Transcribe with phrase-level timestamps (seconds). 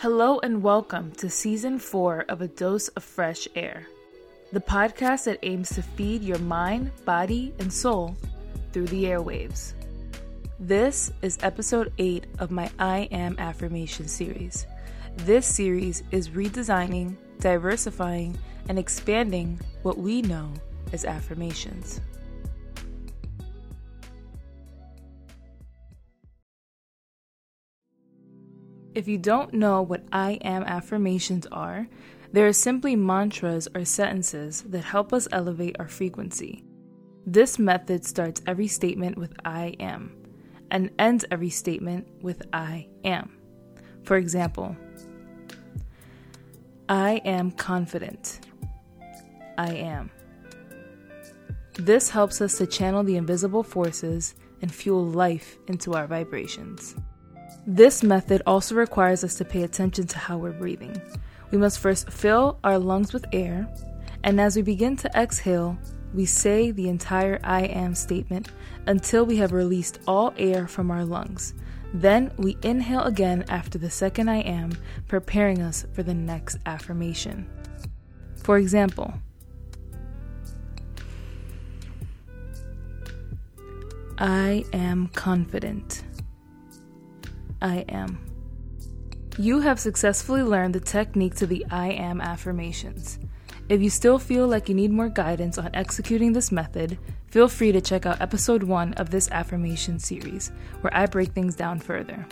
[0.00, 3.88] Hello and welcome to season four of A Dose of Fresh Air,
[4.52, 8.16] the podcast that aims to feed your mind, body, and soul
[8.72, 9.72] through the airwaves.
[10.60, 14.68] This is episode eight of my I Am Affirmation series.
[15.16, 20.52] This series is redesigning, diversifying, and expanding what we know
[20.92, 22.00] as affirmations.
[28.94, 31.88] If you don't know what I am affirmations are,
[32.32, 36.64] they are simply mantras or sentences that help us elevate our frequency.
[37.26, 40.16] This method starts every statement with I am
[40.70, 43.38] and ends every statement with I am.
[44.02, 44.76] For example,
[46.88, 48.40] I am confident.
[49.58, 50.10] I am.
[51.74, 56.96] This helps us to channel the invisible forces and fuel life into our vibrations.
[57.66, 61.00] This method also requires us to pay attention to how we're breathing.
[61.50, 63.68] We must first fill our lungs with air,
[64.24, 65.78] and as we begin to exhale,
[66.14, 68.48] we say the entire I am statement
[68.86, 71.54] until we have released all air from our lungs.
[71.92, 74.72] Then we inhale again after the second I am,
[75.06, 77.48] preparing us for the next affirmation.
[78.42, 79.14] For example,
[84.18, 86.02] I am confident.
[87.60, 88.18] I am.
[89.36, 93.18] You have successfully learned the technique to the I am affirmations.
[93.68, 97.70] If you still feel like you need more guidance on executing this method, feel free
[97.72, 102.26] to check out episode 1 of this affirmation series, where I break things down further.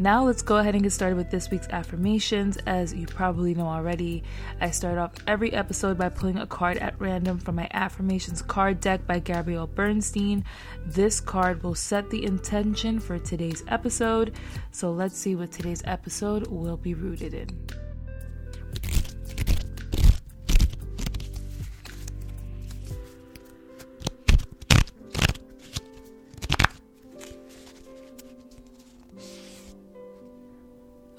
[0.00, 2.56] Now, let's go ahead and get started with this week's affirmations.
[2.66, 4.22] As you probably know already,
[4.60, 8.80] I start off every episode by pulling a card at random from my affirmations card
[8.80, 10.44] deck by Gabrielle Bernstein.
[10.86, 14.36] This card will set the intention for today's episode.
[14.70, 17.87] So, let's see what today's episode will be rooted in.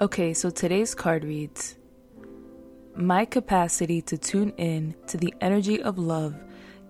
[0.02, 1.76] Okay, so today's card reads
[2.96, 6.34] My capacity to tune in to the energy of love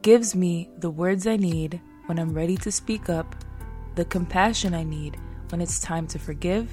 [0.03, 3.35] gives me the words I need when I'm ready to speak up,
[3.97, 5.17] the compassion I need
[5.49, 6.71] when it's time to forgive,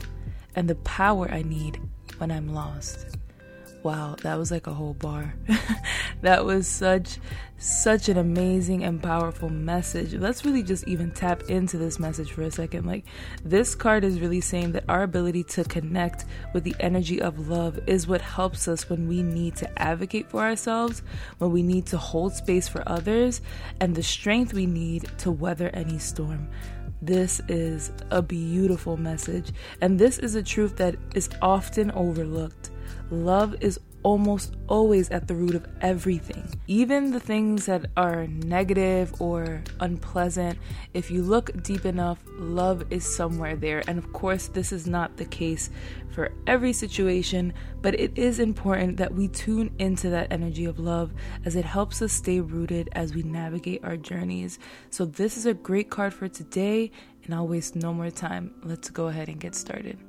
[0.56, 1.82] and the power I need
[2.20, 3.18] when I'm lost.
[3.84, 5.36] Wow, that was like a whole bar.
[6.22, 7.20] that was such
[7.60, 10.14] such an amazing and powerful message.
[10.14, 12.86] Let's really just even tap into this message for a second.
[12.86, 13.06] Like
[13.44, 17.80] this card is really saying that our ability to connect with the energy of love
[17.88, 21.02] is what helps us when we need to advocate for ourselves,
[21.40, 23.42] when we need to hold space for others,
[23.80, 26.50] and the strength we need to weather any storm.
[27.02, 32.72] This is a beautiful message, and this is a truth that is often overlooked.
[33.12, 36.48] Love is almost always at the root of everything.
[36.68, 40.58] Even the things that are negative or unpleasant,
[40.94, 43.84] if you look deep enough, love is somewhere there.
[43.86, 45.70] And of course, this is not the case
[46.10, 47.52] for every situation,
[47.82, 51.14] but it is important that we tune into that energy of love
[51.44, 54.58] as it helps us stay rooted as we navigate our journeys.
[54.90, 56.92] So, this is a great card for today,
[57.26, 58.54] and I'll waste no more time.
[58.64, 60.00] Let's go ahead and get started.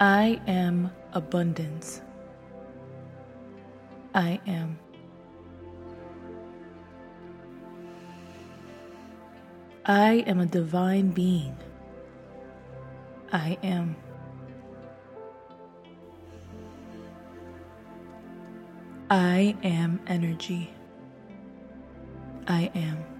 [0.00, 2.00] I am abundance.
[4.12, 4.78] I am.
[9.86, 11.56] I am a divine being.
[13.32, 13.94] I am.
[19.10, 20.70] I am energy.
[22.48, 23.13] I am.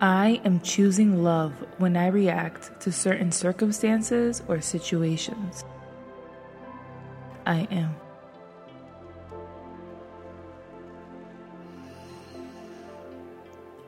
[0.00, 5.64] I am choosing love when I react to certain circumstances or situations.
[7.46, 7.96] I am.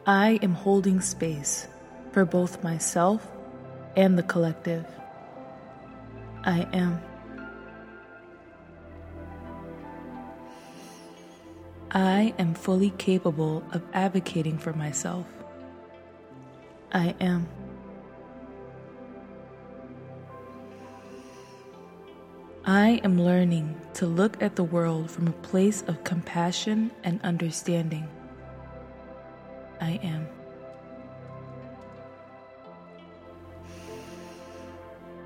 [0.06, 1.68] I am holding space
[2.12, 3.30] for both myself
[3.94, 4.86] and the collective.
[6.44, 7.02] I am.
[11.90, 15.26] I am fully capable of advocating for myself.
[16.92, 17.46] I am.
[22.64, 28.08] I am learning to look at the world from a place of compassion and understanding.
[29.80, 30.28] I am.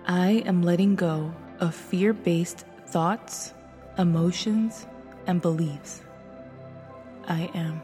[0.07, 3.55] I am letting go of fear based thoughts,
[3.99, 4.87] emotions,
[5.27, 6.03] and beliefs.
[7.27, 7.83] I am.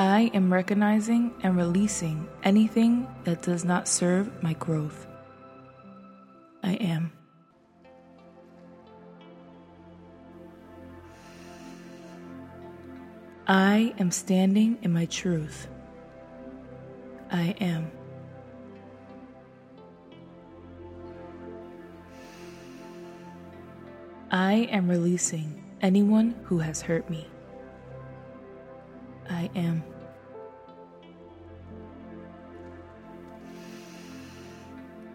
[0.00, 5.06] I am recognizing and releasing anything that does not serve my growth.
[6.62, 7.12] I am.
[13.46, 15.68] I am standing in my truth.
[17.30, 17.90] I am.
[24.30, 27.26] I am releasing anyone who has hurt me.
[29.28, 29.89] I am.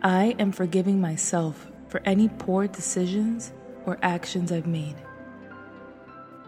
[0.06, 3.52] I am forgiving myself for any poor decisions
[3.88, 4.94] or actions I've made.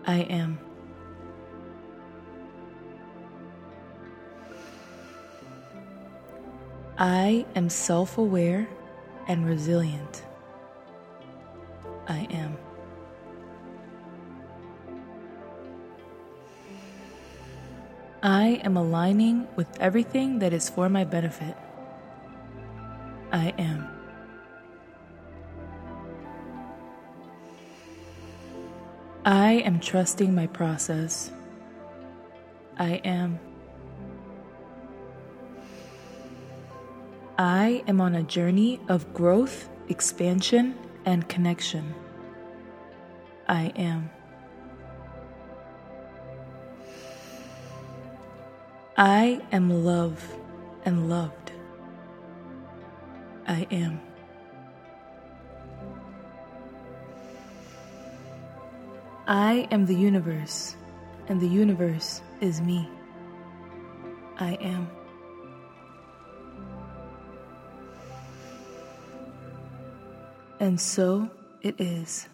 [0.05, 0.59] I am.
[6.99, 8.69] I am self aware
[9.27, 10.21] and resilient.
[12.07, 12.59] I am.
[18.21, 21.57] I am aligning with everything that is for my benefit.
[23.37, 23.87] I am.
[29.25, 31.31] I am trusting my process.
[32.79, 33.39] I am.
[37.37, 40.75] I am on a journey of growth, expansion,
[41.05, 41.93] and connection.
[43.47, 44.09] I am.
[48.97, 50.25] I am love
[50.85, 51.46] and loved.
[53.47, 54.01] I am.
[59.25, 60.75] I am the universe,
[61.27, 62.89] and the universe is me.
[64.37, 64.89] I am.
[70.59, 71.29] And so
[71.61, 72.27] it is.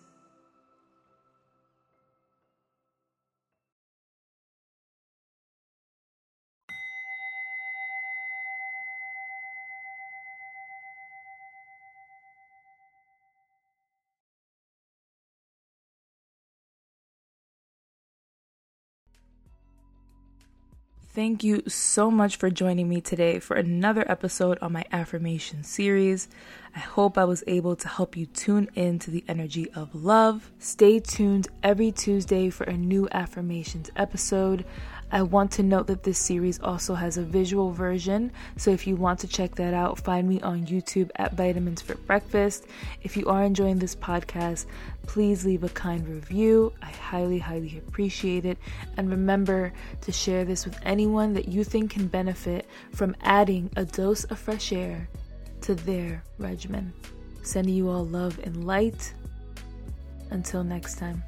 [21.13, 26.27] Thank you so much for joining me today for another episode on my affirmation series.
[26.75, 30.51] I hope I was able to help you tune in to the energy of love.
[30.57, 34.65] Stay tuned every Tuesday for a new affirmations episode.
[35.13, 38.95] I want to note that this series also has a visual version, so if you
[38.95, 42.65] want to check that out, find me on YouTube at Vitamins for Breakfast.
[43.03, 44.65] If you are enjoying this podcast,
[45.05, 46.73] please leave a kind review.
[46.81, 48.57] I highly, highly appreciate it.
[48.97, 49.71] And remember
[50.01, 54.39] to share this with anyone that you think can benefit from adding a dose of
[54.39, 55.07] fresh air
[55.61, 56.91] to their regimen.
[57.43, 59.13] Sending you all love and light.
[60.31, 61.21] Until next time.